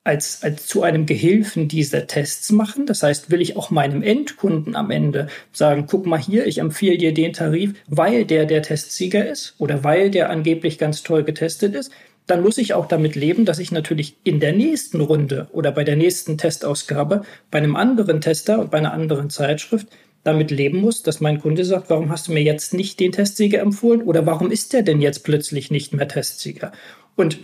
[0.07, 2.85] als, als zu einem Gehilfen dieser Tests machen.
[2.85, 6.97] Das heißt, will ich auch meinem Endkunden am Ende sagen, guck mal hier, ich empfehle
[6.97, 11.75] dir den Tarif, weil der der Testsieger ist oder weil der angeblich ganz toll getestet
[11.75, 11.91] ist,
[12.25, 15.83] dann muss ich auch damit leben, dass ich natürlich in der nächsten Runde oder bei
[15.83, 19.87] der nächsten Testausgabe bei einem anderen Tester und bei einer anderen Zeitschrift
[20.23, 23.59] damit leben muss, dass mein Kunde sagt, warum hast du mir jetzt nicht den Testsieger
[23.59, 26.71] empfohlen oder warum ist der denn jetzt plötzlich nicht mehr Testsieger?
[27.15, 27.39] Und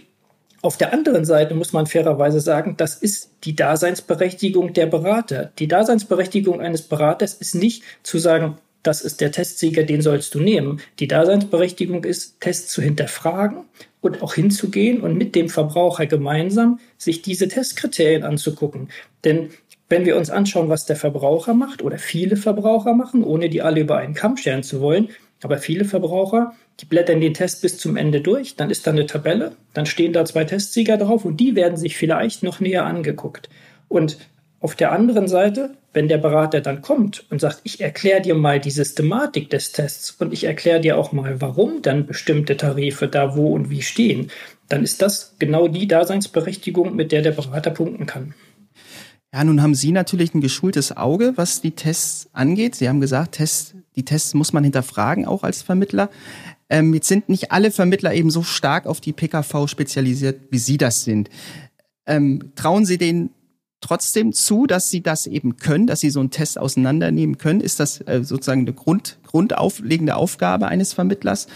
[0.63, 5.51] auf der anderen Seite muss man fairerweise sagen, das ist die Daseinsberechtigung der Berater.
[5.59, 10.39] Die Daseinsberechtigung eines Beraters ist nicht zu sagen, das ist der Testsieger, den sollst du
[10.39, 10.79] nehmen.
[10.99, 13.65] Die Daseinsberechtigung ist, Tests zu hinterfragen
[13.99, 18.87] und auch hinzugehen und mit dem Verbraucher gemeinsam sich diese Testkriterien anzugucken.
[19.25, 19.49] Denn
[19.89, 23.81] wenn wir uns anschauen, was der Verbraucher macht oder viele Verbraucher machen, ohne die alle
[23.81, 25.09] über einen Kamm scheren zu wollen,
[25.43, 29.05] aber viele Verbraucher, die blättern den Test bis zum Ende durch, dann ist da eine
[29.05, 33.49] Tabelle, dann stehen da zwei Testsieger drauf und die werden sich vielleicht noch näher angeguckt.
[33.87, 34.17] Und
[34.59, 38.59] auf der anderen Seite, wenn der Berater dann kommt und sagt, ich erkläre dir mal
[38.59, 43.35] die Systematik des Tests und ich erkläre dir auch mal, warum dann bestimmte Tarife da
[43.35, 44.31] wo und wie stehen,
[44.69, 48.33] dann ist das genau die Daseinsberechtigung, mit der der Berater punkten kann.
[49.33, 52.75] Ja, nun haben Sie natürlich ein geschultes Auge, was die Tests angeht.
[52.75, 56.11] Sie haben gesagt, Tests, die Tests muss man hinterfragen, auch als Vermittler.
[56.69, 60.77] Ähm, jetzt sind nicht alle Vermittler eben so stark auf die PKV spezialisiert, wie Sie
[60.77, 61.31] das sind.
[62.05, 63.31] Ähm, trauen Sie denen
[63.81, 67.59] trotzdem zu, dass Sie das eben können, dass Sie so einen Test auseinandernehmen können?
[67.59, 71.47] Ist das äh, sozusagen eine Grund, grundauflegende Aufgabe eines Vermittlers?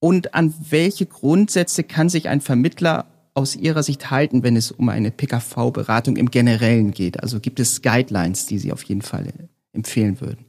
[0.00, 4.88] Und an welche Grundsätze kann sich ein Vermittler aus Ihrer Sicht halten, wenn es um
[4.88, 7.22] eine PKV-Beratung im Generellen geht?
[7.22, 9.26] Also gibt es Guidelines, die Sie auf jeden Fall
[9.72, 10.44] empfehlen würden?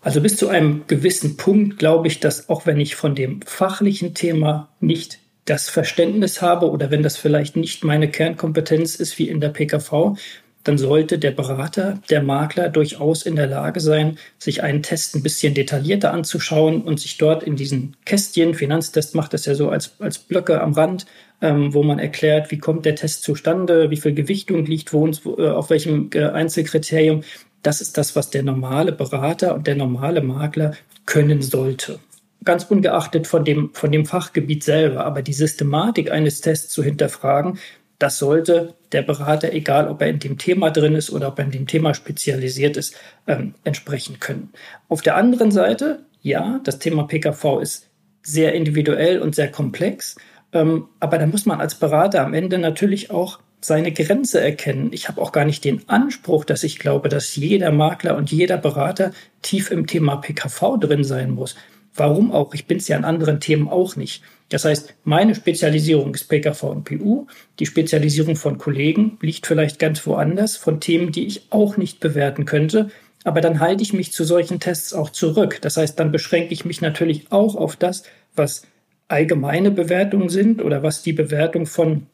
[0.00, 4.14] Also bis zu einem gewissen Punkt glaube ich, dass auch wenn ich von dem fachlichen
[4.14, 9.40] Thema nicht das Verständnis habe oder wenn das vielleicht nicht meine Kernkompetenz ist wie in
[9.40, 10.16] der PKV,
[10.62, 15.22] dann sollte der Berater, der Makler durchaus in der Lage sein, sich einen Test ein
[15.22, 19.92] bisschen detaillierter anzuschauen und sich dort in diesen Kästchen, Finanztest macht das ja so als,
[20.00, 21.04] als Blöcke am Rand,
[21.44, 25.50] ähm, wo man erklärt, wie kommt der Test zustande, wie viel Gewichtung liegt wo, äh,
[25.50, 27.22] auf welchem äh, Einzelkriterium.
[27.62, 30.72] Das ist das, was der normale Berater und der normale Makler
[31.04, 31.98] können sollte
[32.44, 35.04] ganz ungeachtet von dem, von dem Fachgebiet selber.
[35.04, 37.58] Aber die Systematik eines Tests zu hinterfragen,
[37.98, 41.46] das sollte der Berater, egal ob er in dem Thema drin ist oder ob er
[41.46, 44.50] in dem Thema spezialisiert ist, ähm, entsprechen können.
[44.88, 47.88] Auf der anderen Seite, ja, das Thema PKV ist
[48.22, 50.16] sehr individuell und sehr komplex.
[50.54, 54.90] Ähm, aber da muss man als Berater am Ende natürlich auch seine Grenze erkennen.
[54.92, 58.56] Ich habe auch gar nicht den Anspruch, dass ich glaube, dass jeder Makler und jeder
[58.56, 59.10] Berater
[59.42, 61.56] tief im Thema PKV drin sein muss.
[61.94, 62.54] Warum auch?
[62.54, 64.22] Ich bin es ja an anderen Themen auch nicht.
[64.48, 67.26] Das heißt, meine Spezialisierung ist PKV und PU.
[67.58, 72.44] Die Spezialisierung von Kollegen liegt vielleicht ganz woanders, von Themen, die ich auch nicht bewerten
[72.44, 72.90] könnte.
[73.24, 75.58] Aber dann halte ich mich zu solchen Tests auch zurück.
[75.62, 78.02] Das heißt, dann beschränke ich mich natürlich auch auf das,
[78.36, 78.66] was
[79.14, 82.06] allgemeine Bewertungen sind oder was die Bewertung von,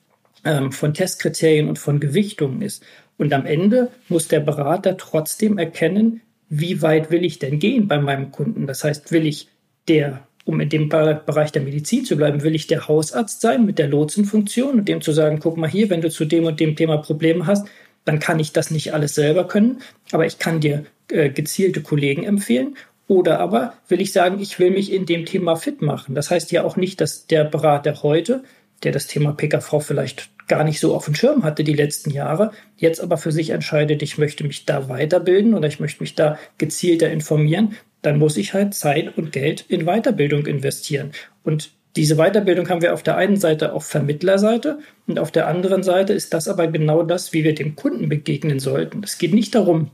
[0.44, 2.84] ähm, von Testkriterien und von Gewichtungen ist.
[3.16, 7.98] Und am Ende muss der Berater trotzdem erkennen, wie weit will ich denn gehen bei
[7.98, 8.66] meinem Kunden.
[8.66, 9.48] Das heißt, will ich
[9.88, 13.78] der, um in dem Bereich der Medizin zu bleiben, will ich der Hausarzt sein mit
[13.78, 16.76] der Lotsenfunktion und dem zu sagen, guck mal hier, wenn du zu dem und dem
[16.76, 17.66] Thema Probleme hast,
[18.04, 19.80] dann kann ich das nicht alles selber können,
[20.12, 22.76] aber ich kann dir äh, gezielte Kollegen empfehlen.
[23.10, 26.14] Oder aber will ich sagen, ich will mich in dem Thema fit machen.
[26.14, 28.44] Das heißt ja auch nicht, dass der Berater heute,
[28.84, 32.52] der das Thema PKV vielleicht gar nicht so auf dem Schirm hatte die letzten Jahre,
[32.76, 36.38] jetzt aber für sich entscheidet, ich möchte mich da weiterbilden oder ich möchte mich da
[36.56, 41.10] gezielter informieren, dann muss ich halt Zeit und Geld in Weiterbildung investieren.
[41.42, 45.82] Und diese Weiterbildung haben wir auf der einen Seite auf Vermittlerseite und auf der anderen
[45.82, 49.02] Seite ist das aber genau das, wie wir dem Kunden begegnen sollten.
[49.02, 49.90] Es geht nicht darum,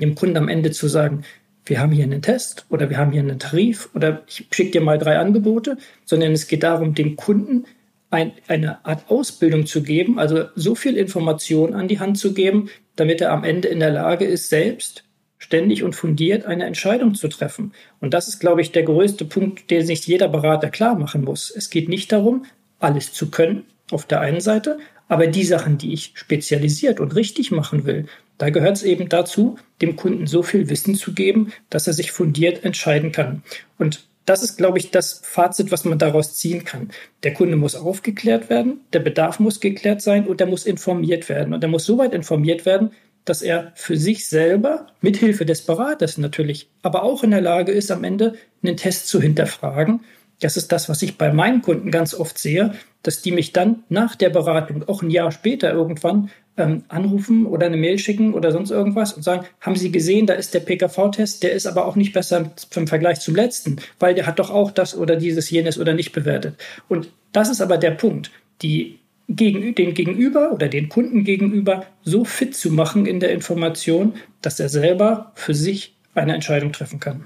[0.00, 1.22] dem Kunden am Ende zu sagen,
[1.66, 4.80] wir haben hier einen Test oder wir haben hier einen Tarif oder ich schicke dir
[4.80, 7.64] mal drei Angebote, sondern es geht darum, dem Kunden
[8.10, 12.70] ein, eine Art Ausbildung zu geben, also so viel Information an die Hand zu geben,
[12.94, 15.04] damit er am Ende in der Lage ist, selbst
[15.38, 17.72] ständig und fundiert eine Entscheidung zu treffen.
[18.00, 21.50] Und das ist, glaube ich, der größte Punkt, den sich jeder Berater klar machen muss.
[21.50, 22.46] Es geht nicht darum,
[22.78, 27.50] alles zu können auf der einen Seite, aber die Sachen, die ich spezialisiert und richtig
[27.50, 28.06] machen will,
[28.38, 32.12] da gehört es eben dazu, dem Kunden so viel Wissen zu geben, dass er sich
[32.12, 33.42] fundiert entscheiden kann.
[33.78, 36.90] Und das ist, glaube ich, das Fazit, was man daraus ziehen kann.
[37.22, 41.54] Der Kunde muss aufgeklärt werden, der Bedarf muss geklärt sein und er muss informiert werden.
[41.54, 42.90] Und er muss so weit informiert werden,
[43.24, 47.90] dass er für sich selber, mithilfe des Beraters natürlich, aber auch in der Lage ist,
[47.90, 50.00] am Ende einen Test zu hinterfragen.
[50.40, 53.84] Das ist das, was ich bei meinen Kunden ganz oft sehe, dass die mich dann
[53.88, 58.52] nach der Beratung, auch ein Jahr später irgendwann, ähm, anrufen oder eine Mail schicken oder
[58.52, 61.96] sonst irgendwas und sagen, haben Sie gesehen, da ist der PKV-Test, der ist aber auch
[61.96, 65.78] nicht besser im Vergleich zum letzten, weil der hat doch auch das oder dieses, jenes
[65.78, 66.54] oder nicht bewertet.
[66.88, 68.30] Und das ist aber der Punkt.
[68.62, 74.14] Die gegen, den Gegenüber oder den Kunden gegenüber so fit zu machen in der Information,
[74.40, 77.24] dass er selber für sich eine Entscheidung treffen kann.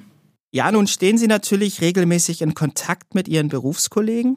[0.52, 4.36] Ja, nun stehen Sie natürlich regelmäßig in Kontakt mit Ihren Berufskollegen.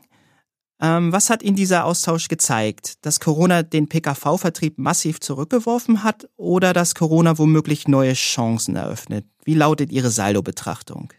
[0.83, 3.05] Ähm, was hat Ihnen dieser Austausch gezeigt?
[3.05, 9.25] Dass Corona den PKV-Vertrieb massiv zurückgeworfen hat oder dass Corona womöglich neue Chancen eröffnet?
[9.45, 11.13] Wie lautet Ihre Saldo-Betrachtung?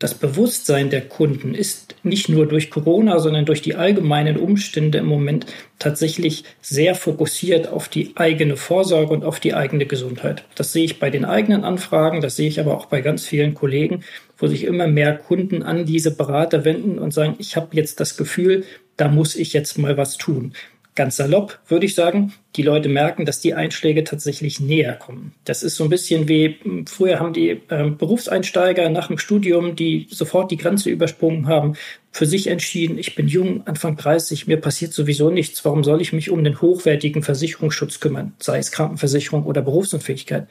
[0.00, 5.06] Das Bewusstsein der Kunden ist nicht nur durch Corona, sondern durch die allgemeinen Umstände im
[5.06, 5.46] Moment
[5.80, 10.44] tatsächlich sehr fokussiert auf die eigene Vorsorge und auf die eigene Gesundheit.
[10.54, 13.54] Das sehe ich bei den eigenen Anfragen, das sehe ich aber auch bei ganz vielen
[13.54, 14.04] Kollegen,
[14.36, 18.16] wo sich immer mehr Kunden an diese Berater wenden und sagen, ich habe jetzt das
[18.16, 18.64] Gefühl,
[18.98, 20.52] da muss ich jetzt mal was tun
[20.98, 25.32] ganz salopp würde ich sagen, die Leute merken, dass die Einschläge tatsächlich näher kommen.
[25.44, 29.76] Das ist so ein bisschen wie, hm, früher haben die äh, Berufseinsteiger nach dem Studium,
[29.76, 31.74] die sofort die Grenze übersprungen haben,
[32.10, 36.12] für sich entschieden, ich bin jung, Anfang 30, mir passiert sowieso nichts, warum soll ich
[36.12, 40.48] mich um den hochwertigen Versicherungsschutz kümmern, sei es Krankenversicherung oder Berufsunfähigkeit.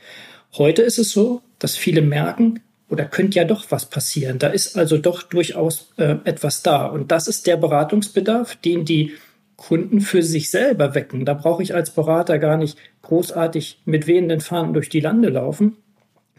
[0.57, 4.39] Heute ist es so, dass viele merken, oder könnte ja doch was passieren.
[4.39, 6.85] Da ist also doch durchaus äh, etwas da.
[6.85, 9.13] Und das ist der Beratungsbedarf, den die
[9.57, 11.25] Kunden für sich selber wecken.
[11.25, 15.77] Da brauche ich als Berater gar nicht großartig mit wehenden Fahnen durch die Lande laufen.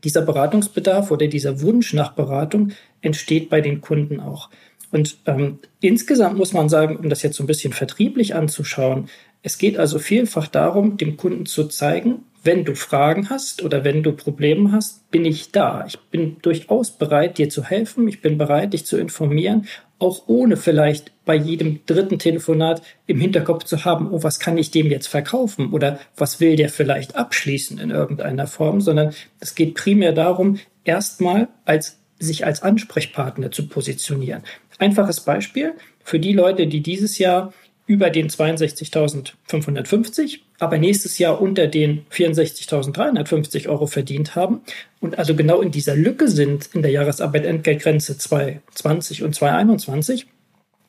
[0.05, 2.71] Dieser Beratungsbedarf oder dieser Wunsch nach Beratung
[3.01, 4.49] entsteht bei den Kunden auch.
[4.91, 9.09] Und ähm, insgesamt muss man sagen, um das jetzt so ein bisschen vertrieblich anzuschauen,
[9.43, 14.03] Es geht also vielfach darum, dem Kunden zu zeigen, wenn du Fragen hast oder wenn
[14.03, 15.85] du Probleme hast, bin ich da.
[15.87, 18.07] Ich bin durchaus bereit, dir zu helfen.
[18.09, 19.67] Ich bin bereit, dich zu informieren,
[19.99, 24.71] auch ohne vielleicht bei jedem dritten Telefonat im Hinterkopf zu haben, oh, was kann ich
[24.71, 29.75] dem jetzt verkaufen oder was will der vielleicht abschließen in irgendeiner Form, sondern es geht
[29.75, 34.43] primär darum, erstmal als sich als Ansprechpartner zu positionieren.
[34.79, 37.53] Einfaches Beispiel für die Leute, die dieses Jahr
[37.89, 44.61] über den 62.550, aber nächstes Jahr unter den 64.350 Euro verdient haben
[45.01, 50.27] und also genau in dieser Lücke sind in der Jahresarbeitentgeltgrenze 2020 und 2021,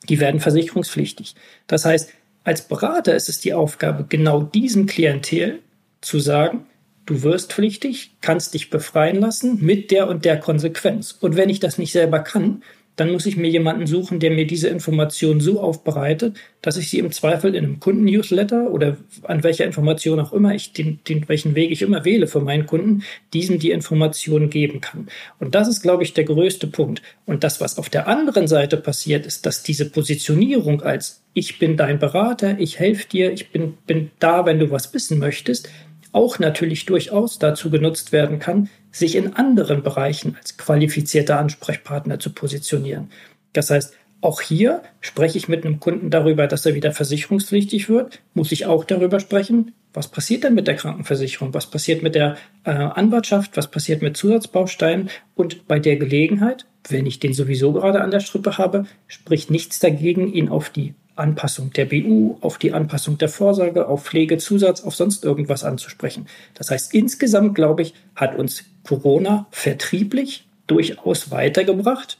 [0.08, 1.34] die werden versicherungspflichtig.
[1.66, 2.10] Das heißt,
[2.44, 5.60] als Berater ist es die Aufgabe, genau diesem Klientel
[6.02, 6.66] zu sagen,
[7.06, 11.16] du wirst pflichtig, kannst dich befreien lassen mit der und der Konsequenz.
[11.18, 12.62] Und wenn ich das nicht selber kann,
[13.00, 16.98] dann muss ich mir jemanden suchen, der mir diese Information so aufbereitet, dass ich sie
[16.98, 21.54] im Zweifel in einem Kunden-Newsletter oder an welcher Information auch immer ich den, den, welchen
[21.54, 25.08] Weg ich immer wähle für meinen Kunden, diesem die Information geben kann.
[25.38, 27.00] Und das ist, glaube ich, der größte Punkt.
[27.24, 31.78] Und das, was auf der anderen Seite passiert, ist, dass diese Positionierung als ich bin
[31.78, 35.70] dein Berater, ich helfe dir, ich bin, bin da, wenn du was wissen möchtest,
[36.12, 42.30] auch natürlich durchaus dazu genutzt werden kann, sich in anderen Bereichen als qualifizierter Ansprechpartner zu
[42.30, 43.10] positionieren.
[43.52, 48.20] Das heißt, auch hier spreche ich mit einem Kunden darüber, dass er wieder versicherungspflichtig wird,
[48.34, 52.36] muss ich auch darüber sprechen, was passiert denn mit der Krankenversicherung, was passiert mit der
[52.64, 55.10] äh, Anwartschaft, was passiert mit Zusatzbausteinen?
[55.34, 59.80] Und bei der Gelegenheit, wenn ich den sowieso gerade an der Strippe habe, spricht nichts
[59.80, 64.94] dagegen, ihn auf die Anpassung der BU, auf die Anpassung der Vorsorge, auf Pflegezusatz, auf
[64.94, 66.26] sonst irgendwas anzusprechen.
[66.54, 72.18] Das heißt, insgesamt, glaube ich, hat uns Corona vertrieblich durchaus weitergebracht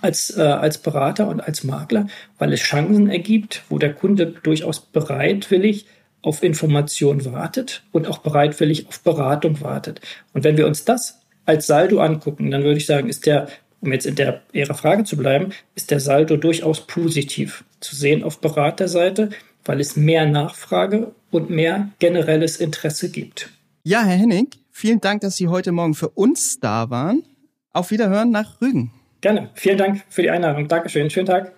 [0.00, 2.06] als, äh, als Berater und als Makler,
[2.38, 5.86] weil es Chancen ergibt, wo der Kunde durchaus bereitwillig
[6.22, 10.00] auf Information wartet und auch bereitwillig auf Beratung wartet.
[10.32, 13.48] Und wenn wir uns das als Saldo angucken, dann würde ich sagen, ist der
[13.80, 18.22] um jetzt in der Ihrer Frage zu bleiben, ist der Saldo durchaus positiv zu sehen
[18.22, 19.30] auf Beraterseite,
[19.64, 23.50] weil es mehr Nachfrage und mehr generelles Interesse gibt.
[23.82, 27.24] Ja, Herr Henning, vielen Dank, dass Sie heute Morgen für uns da waren.
[27.72, 28.92] Auf Wiederhören nach Rügen.
[29.20, 29.50] Gerne.
[29.54, 30.68] Vielen Dank für die Einladung.
[30.68, 31.10] Dankeschön.
[31.10, 31.52] Schönen Tag.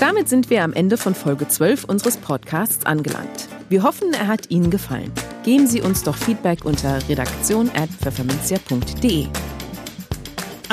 [0.00, 3.46] Damit sind wir am Ende von Folge 12 unseres Podcasts angelangt.
[3.68, 5.12] Wir hoffen, er hat Ihnen gefallen.
[5.44, 9.28] Geben Sie uns doch Feedback unter redaktion.pfefferminzia.de.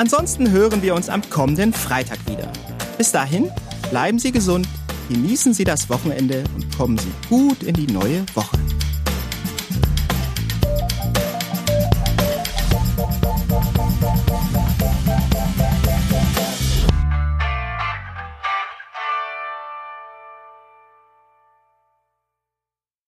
[0.00, 2.50] Ansonsten hören wir uns am kommenden Freitag wieder.
[2.96, 3.50] Bis dahin,
[3.90, 4.66] bleiben Sie gesund,
[5.10, 8.56] genießen Sie das Wochenende und kommen Sie gut in die neue Woche.